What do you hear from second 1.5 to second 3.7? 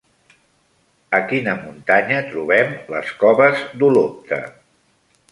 muntanya trobem les coves